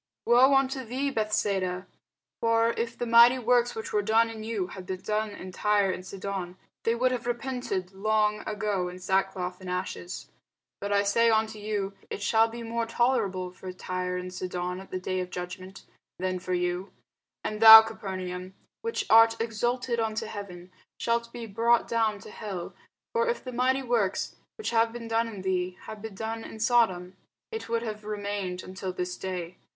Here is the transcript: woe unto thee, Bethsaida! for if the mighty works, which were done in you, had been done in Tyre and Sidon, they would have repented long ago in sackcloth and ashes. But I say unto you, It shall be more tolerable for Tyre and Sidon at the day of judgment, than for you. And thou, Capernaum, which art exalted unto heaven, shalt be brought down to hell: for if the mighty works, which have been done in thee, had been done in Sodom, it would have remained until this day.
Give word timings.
woe 0.25 0.55
unto 0.55 0.83
thee, 0.83 1.11
Bethsaida! 1.11 1.85
for 2.39 2.71
if 2.71 2.97
the 2.97 3.05
mighty 3.05 3.37
works, 3.37 3.75
which 3.75 3.93
were 3.93 4.01
done 4.01 4.31
in 4.31 4.43
you, 4.43 4.65
had 4.65 4.83
been 4.87 4.99
done 5.01 5.29
in 5.29 5.51
Tyre 5.51 5.91
and 5.91 6.03
Sidon, 6.03 6.57
they 6.81 6.95
would 6.95 7.11
have 7.11 7.27
repented 7.27 7.91
long 7.93 8.39
ago 8.47 8.89
in 8.89 8.97
sackcloth 8.97 9.61
and 9.61 9.69
ashes. 9.69 10.31
But 10.79 10.91
I 10.91 11.03
say 11.03 11.29
unto 11.29 11.59
you, 11.59 11.93
It 12.09 12.23
shall 12.23 12.47
be 12.47 12.63
more 12.63 12.87
tolerable 12.87 13.51
for 13.51 13.71
Tyre 13.71 14.17
and 14.17 14.33
Sidon 14.33 14.79
at 14.79 14.89
the 14.89 14.99
day 14.99 15.19
of 15.19 15.29
judgment, 15.29 15.83
than 16.17 16.39
for 16.39 16.55
you. 16.55 16.91
And 17.43 17.61
thou, 17.61 17.83
Capernaum, 17.83 18.55
which 18.81 19.05
art 19.07 19.39
exalted 19.39 19.99
unto 19.99 20.25
heaven, 20.25 20.71
shalt 20.99 21.31
be 21.31 21.45
brought 21.45 21.87
down 21.87 22.17
to 22.21 22.31
hell: 22.31 22.73
for 23.13 23.29
if 23.29 23.43
the 23.43 23.51
mighty 23.51 23.83
works, 23.83 24.35
which 24.57 24.71
have 24.71 24.91
been 24.91 25.07
done 25.07 25.27
in 25.27 25.43
thee, 25.43 25.77
had 25.81 26.01
been 26.01 26.15
done 26.15 26.43
in 26.43 26.59
Sodom, 26.59 27.17
it 27.51 27.69
would 27.69 27.83
have 27.83 28.03
remained 28.03 28.63
until 28.63 28.91
this 28.91 29.15
day. 29.15 29.57